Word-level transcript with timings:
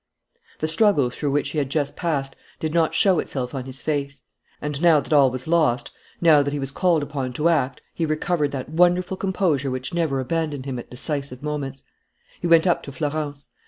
The 0.57 0.67
struggle 0.67 1.11
through 1.11 1.29
which 1.29 1.51
he 1.51 1.59
had 1.59 1.69
just 1.69 1.95
passed 1.95 2.35
did 2.59 2.73
not 2.73 2.95
show 2.95 3.19
itself 3.19 3.53
on 3.53 3.65
his 3.65 3.83
face; 3.83 4.23
and, 4.59 4.81
now 4.81 4.99
that 4.99 5.13
all 5.13 5.29
was 5.29 5.45
lost, 5.47 5.91
now 6.19 6.41
that 6.41 6.53
he 6.53 6.57
was 6.57 6.71
called 6.71 7.03
upon 7.03 7.33
to 7.33 7.49
act, 7.49 7.83
he 7.93 8.07
recovered 8.07 8.49
that 8.51 8.69
wonderful 8.69 9.15
composure 9.15 9.69
which 9.69 9.93
never 9.93 10.19
abandoned 10.19 10.65
him 10.65 10.79
at 10.79 10.89
decisive 10.89 11.43
moments. 11.43 11.83
He 12.41 12.47
went 12.47 12.65
up 12.65 12.81
to 12.81 12.91
Florence. 12.91 13.49